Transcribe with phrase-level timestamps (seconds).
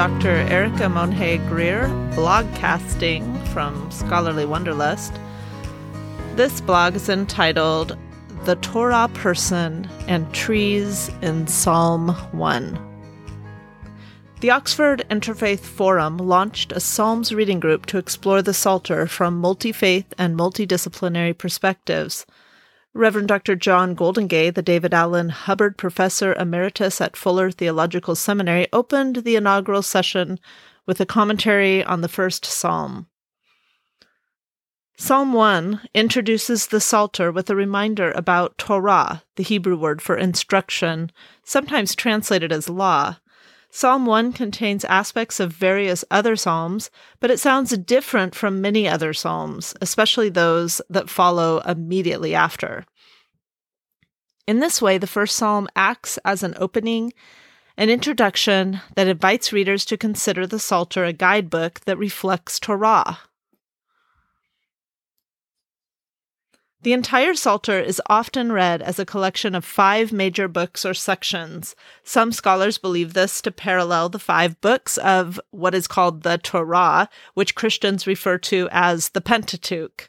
[0.00, 0.30] Dr.
[0.48, 1.82] Erica Monhe Greer,
[2.14, 5.12] blogcasting from Scholarly Wonderlust.
[6.36, 7.98] This blog is entitled
[8.46, 12.78] The Torah Person and Trees in Psalm 1.
[14.40, 19.70] The Oxford Interfaith Forum launched a Psalms reading group to explore the Psalter from multi
[19.70, 22.24] faith and multidisciplinary perspectives.
[22.92, 23.54] Reverend Dr.
[23.54, 29.82] John Goldingay, the David Allen Hubbard Professor Emeritus at Fuller Theological Seminary, opened the inaugural
[29.82, 30.40] session
[30.86, 33.06] with a commentary on the first psalm.
[34.96, 41.12] Psalm 1 introduces the Psalter with a reminder about Torah, the Hebrew word for instruction,
[41.44, 43.16] sometimes translated as law.
[43.72, 46.90] Psalm 1 contains aspects of various other psalms,
[47.20, 52.84] but it sounds different from many other psalms, especially those that follow immediately after.
[54.48, 57.12] In this way, the first psalm acts as an opening,
[57.76, 63.20] an introduction that invites readers to consider the Psalter a guidebook that reflects Torah,
[66.82, 71.76] The entire Psalter is often read as a collection of five major books or sections.
[72.04, 77.10] Some scholars believe this to parallel the five books of what is called the Torah,
[77.34, 80.08] which Christians refer to as the Pentateuch.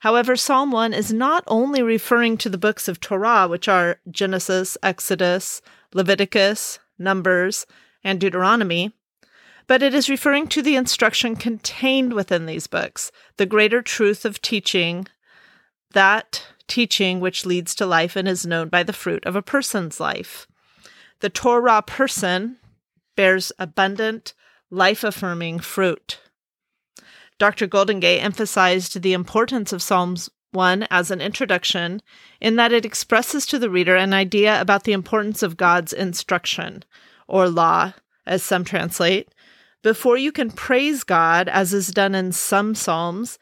[0.00, 4.76] However, Psalm 1 is not only referring to the books of Torah, which are Genesis,
[4.82, 5.62] Exodus,
[5.94, 7.66] Leviticus, Numbers,
[8.04, 8.92] and Deuteronomy,
[9.66, 14.42] but it is referring to the instruction contained within these books, the greater truth of
[14.42, 15.06] teaching
[15.92, 20.00] that teaching which leads to life and is known by the fruit of a person's
[20.00, 20.46] life.
[21.20, 22.58] The Torah person
[23.16, 24.32] bears abundant,
[24.70, 26.20] life affirming fruit.
[27.38, 27.66] Dr.
[27.66, 32.02] Golden Goldingay emphasized the importance of Psalms 1 as an introduction
[32.40, 36.84] in that it expresses to the reader an idea about the importance of God's instruction,
[37.28, 37.92] or law,
[38.26, 39.28] as some translate.
[39.82, 43.38] Before you can praise God, as is done in some Psalms,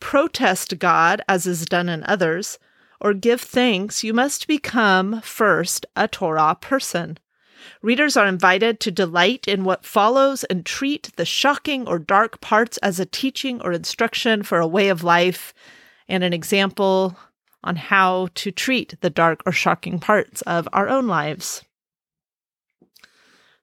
[0.00, 2.58] protest God, as is done in others,
[3.00, 7.18] or give thanks, you must become first a Torah person.
[7.82, 12.78] Readers are invited to delight in what follows and treat the shocking or dark parts
[12.78, 15.54] as a teaching or instruction for a way of life
[16.08, 17.16] and an example
[17.62, 21.62] on how to treat the dark or shocking parts of our own lives.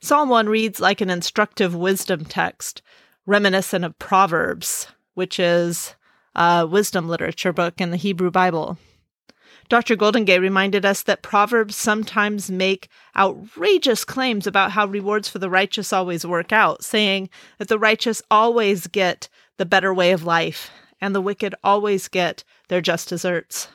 [0.00, 2.82] Psalm 1 reads like an instructive wisdom text,
[3.24, 5.94] reminiscent of Proverbs, which is
[6.36, 8.78] a wisdom literature book in the Hebrew Bible.
[9.68, 9.96] Dr.
[9.96, 15.92] Goldingay reminded us that Proverbs sometimes make outrageous claims about how rewards for the righteous
[15.92, 20.70] always work out, saying that the righteous always get the better way of life
[21.00, 23.68] and the wicked always get their just deserts.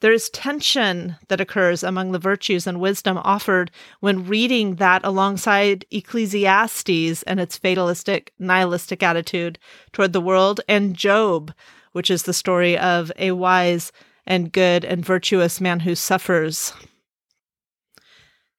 [0.00, 5.86] There is tension that occurs among the virtues and wisdom offered when reading that alongside
[5.90, 9.58] Ecclesiastes and its fatalistic, nihilistic attitude
[9.92, 11.54] toward the world, and Job,
[11.94, 13.92] which is the story of a wise
[14.26, 16.72] and good and virtuous man who suffers.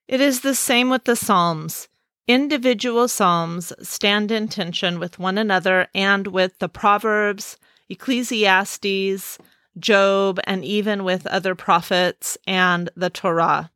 [0.08, 1.90] It is the same with the Psalms.
[2.28, 7.58] Individual Psalms stand in tension with one another and with the Proverbs,
[7.90, 9.38] Ecclesiastes,
[9.78, 13.70] Job, and even with other prophets and the Torah.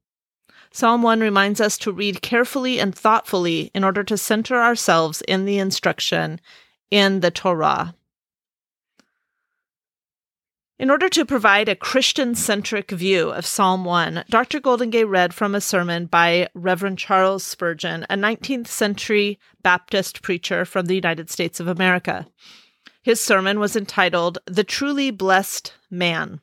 [0.72, 5.46] Psalm 1 reminds us to read carefully and thoughtfully in order to center ourselves in
[5.46, 6.40] the instruction
[6.90, 7.96] in the Torah.
[10.80, 14.62] In order to provide a Christian centric view of Psalm 1, Dr.
[14.62, 20.86] Goldingay read from a sermon by Reverend Charles Spurgeon, a 19th century Baptist preacher from
[20.86, 22.28] the United States of America.
[23.02, 26.40] His sermon was entitled The Truly Blessed Man.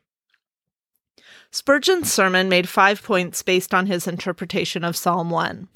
[1.50, 5.66] Spurgeon's sermon made five points based on his interpretation of Psalm 1.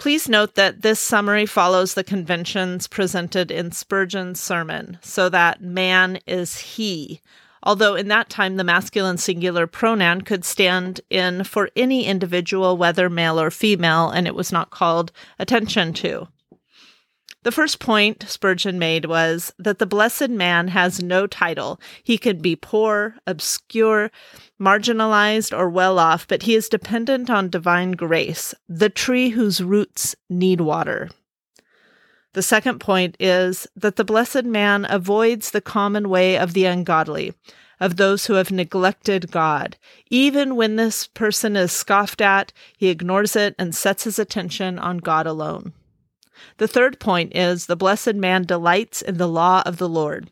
[0.00, 6.18] Please note that this summary follows the conventions presented in Spurgeon's sermon, so that man
[6.26, 7.20] is he,
[7.62, 13.10] although in that time the masculine singular pronoun could stand in for any individual, whether
[13.10, 16.28] male or female, and it was not called attention to.
[17.42, 21.80] The first point Spurgeon made was that the blessed man has no title.
[22.04, 24.10] He can be poor, obscure,
[24.60, 30.14] marginalized, or well off, but he is dependent on divine grace, the tree whose roots
[30.28, 31.08] need water.
[32.34, 37.32] The second point is that the blessed man avoids the common way of the ungodly,
[37.80, 39.78] of those who have neglected God.
[40.10, 44.98] Even when this person is scoffed at, he ignores it and sets his attention on
[44.98, 45.72] God alone.
[46.56, 50.30] The third point is the blessed man delights in the law of the Lord.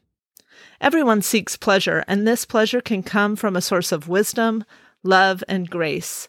[0.81, 4.65] Everyone seeks pleasure, and this pleasure can come from a source of wisdom,
[5.03, 6.29] love, and grace.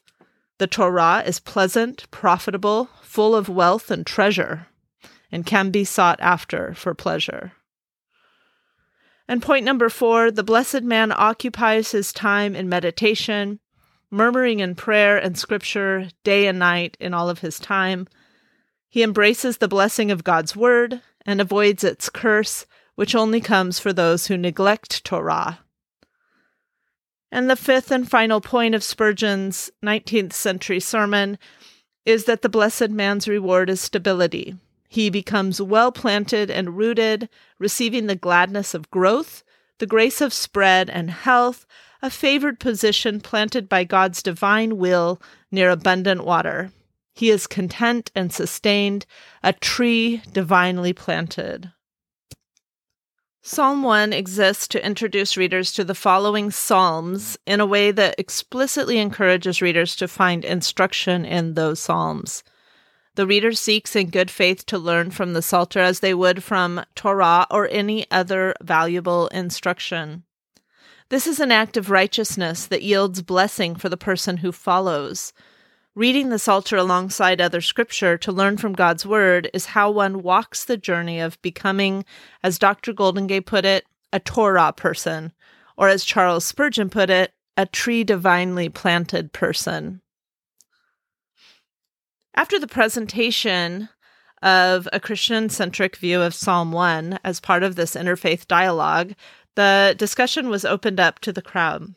[0.58, 4.68] The Torah is pleasant, profitable, full of wealth and treasure,
[5.32, 7.54] and can be sought after for pleasure.
[9.28, 13.60] And point number four the blessed man occupies his time in meditation,
[14.10, 18.08] murmuring in prayer and scripture day and night in all of his time.
[18.90, 22.66] He embraces the blessing of God's word and avoids its curse,
[22.96, 25.60] which only comes for those who neglect Torah.
[27.32, 31.38] And the fifth and final point of Spurgeon's 19th century sermon
[32.04, 34.56] is that the blessed man's reward is stability.
[34.88, 39.44] He becomes well planted and rooted, receiving the gladness of growth,
[39.78, 41.68] the grace of spread and health,
[42.02, 45.22] a favored position planted by God's divine will
[45.52, 46.72] near abundant water.
[47.20, 49.06] He is content and sustained,
[49.44, 51.74] a tree divinely planted.
[53.42, 59.00] Psalm 1 exists to introduce readers to the following psalms in a way that explicitly
[59.00, 62.42] encourages readers to find instruction in those psalms.
[63.16, 66.86] The reader seeks in good faith to learn from the Psalter as they would from
[66.96, 70.24] Torah or any other valuable instruction.
[71.10, 75.34] This is an act of righteousness that yields blessing for the person who follows.
[76.00, 80.64] Reading the Psalter alongside other scripture to learn from God's Word is how one walks
[80.64, 82.06] the journey of becoming,
[82.42, 82.94] as Dr.
[82.94, 85.34] Goldingay put it, a Torah person,
[85.76, 90.00] or as Charles Spurgeon put it, a tree divinely planted person.
[92.34, 93.90] After the presentation
[94.42, 99.16] of a Christian centric view of Psalm 1 as part of this interfaith dialogue,
[99.58, 101.94] the discussion was opened up to the crowd.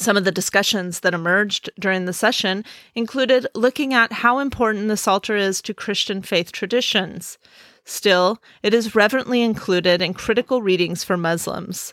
[0.00, 2.64] Some of the discussions that emerged during the session
[2.94, 7.36] included looking at how important the Psalter is to Christian faith traditions.
[7.84, 11.92] Still, it is reverently included in critical readings for Muslims.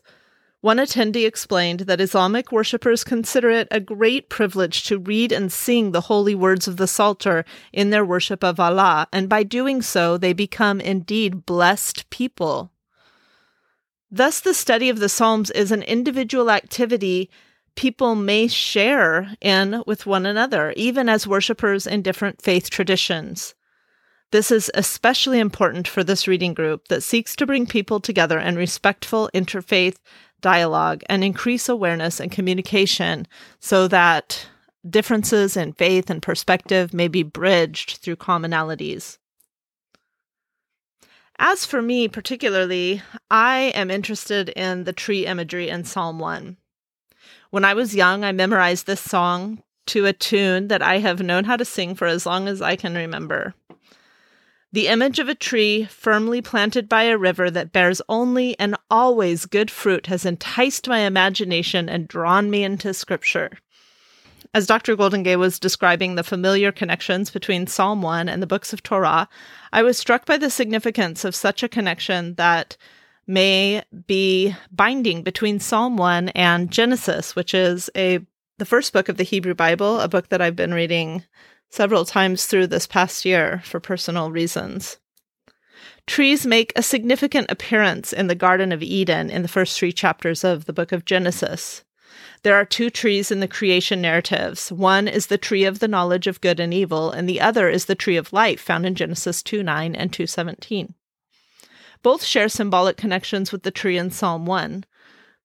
[0.61, 5.91] One attendee explained that Islamic worshippers consider it a great privilege to read and sing
[5.91, 7.43] the holy words of the Psalter
[7.73, 12.71] in their worship of Allah, and by doing so, they become indeed blessed people.
[14.09, 17.29] Thus, the study of the Psalms is an individual activity
[17.77, 23.55] people may share in with one another, even as worshippers in different faith traditions.
[24.31, 28.57] This is especially important for this reading group that seeks to bring people together in
[28.57, 29.97] respectful interfaith
[30.41, 33.25] dialogue and increase awareness and communication
[33.59, 34.47] so that
[34.87, 39.17] differences in faith and perspective may be bridged through commonalities.
[41.39, 46.57] As for me particularly, I am interested in the tree imagery in Psalm 1.
[47.49, 51.45] When I was young, I memorized this song to a tune that I have known
[51.45, 53.53] how to sing for as long as I can remember.
[54.73, 59.45] The image of a tree firmly planted by a river that bears only and always
[59.45, 63.51] good fruit has enticed my imagination and drawn me into scripture.
[64.53, 64.97] As Dr.
[64.97, 69.29] Goldingay was describing the familiar connections between Psalm 1 and the books of Torah,
[69.71, 72.75] I was struck by the significance of such a connection that
[73.27, 78.19] may be binding between Psalm 1 and Genesis, which is a
[78.57, 81.23] the first book of the Hebrew Bible, a book that I've been reading
[81.69, 84.97] several times through this past year for personal reasons.
[86.07, 90.43] Trees make a significant appearance in the Garden of Eden in the first three chapters
[90.43, 91.83] of the book of Genesis.
[92.43, 94.71] There are two trees in the creation narratives.
[94.71, 97.85] One is the tree of the knowledge of good and evil, and the other is
[97.85, 100.93] the tree of life found in Genesis 2 9 and 2 17.
[102.07, 104.85] Both share symbolic connections with the tree in Psalm 1.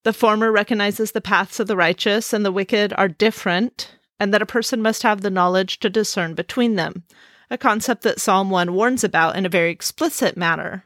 [0.05, 4.43] The former recognizes the paths of the righteous and the wicked are different, and that
[4.43, 7.03] a person must have the knowledge to discern between them,
[7.51, 10.85] a concept that Psalm 1 warns about in a very explicit manner.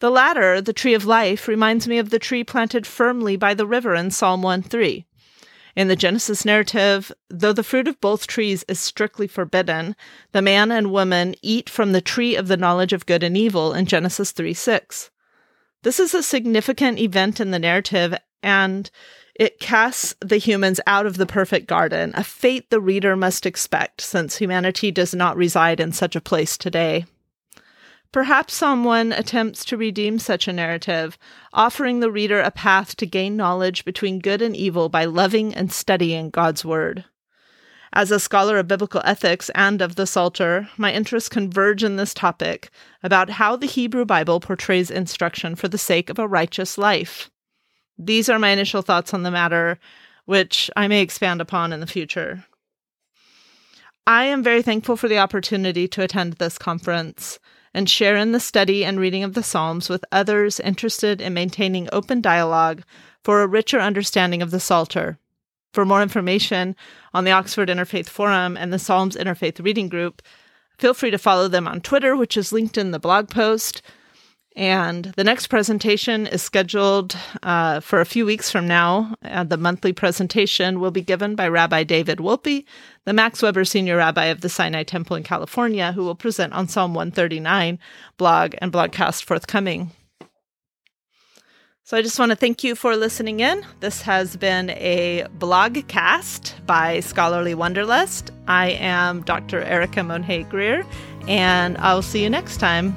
[0.00, 3.66] The latter, the tree of life, reminds me of the tree planted firmly by the
[3.66, 5.06] river in Psalm 1 3.
[5.76, 9.94] In the Genesis narrative, though the fruit of both trees is strictly forbidden,
[10.32, 13.74] the man and woman eat from the tree of the knowledge of good and evil
[13.74, 15.10] in Genesis 3 6.
[15.82, 18.90] This is a significant event in the narrative, and
[19.34, 24.00] it casts the humans out of the perfect garden, a fate the reader must expect,
[24.00, 27.04] since humanity does not reside in such a place today.
[28.12, 31.18] Perhaps someone attempts to redeem such a narrative,
[31.52, 35.72] offering the reader a path to gain knowledge between good and evil by loving and
[35.72, 37.04] studying God's Word.
[37.92, 42.12] As a scholar of biblical ethics and of the Psalter, my interests converge in this
[42.12, 42.70] topic
[43.02, 47.30] about how the Hebrew Bible portrays instruction for the sake of a righteous life.
[47.98, 49.78] These are my initial thoughts on the matter,
[50.26, 52.44] which I may expand upon in the future.
[54.06, 57.38] I am very thankful for the opportunity to attend this conference
[57.76, 61.90] and share in the study and reading of the Psalms with others interested in maintaining
[61.92, 62.82] open dialogue
[63.22, 65.18] for a richer understanding of the Psalter.
[65.74, 66.74] For more information
[67.12, 70.22] on the Oxford Interfaith Forum and the Psalms Interfaith Reading Group,
[70.78, 73.82] feel free to follow them on Twitter, which is linked in the blog post.
[74.56, 79.14] And the next presentation is scheduled uh, for a few weeks from now.
[79.22, 82.64] Uh, the monthly presentation will be given by Rabbi David Wolpe,
[83.04, 86.68] the Max Webb Senior Rabbi of the Sinai Temple in California, who will present on
[86.68, 87.78] Psalm 139,
[88.16, 89.90] blog and blogcast forthcoming.
[91.84, 93.64] So I just want to thank you for listening in.
[93.80, 98.30] This has been a blogcast by Scholarly Wonderlust.
[98.48, 99.62] I am Dr.
[99.62, 100.84] Erica Monhay Greer,
[101.28, 102.96] and I'll see you next time.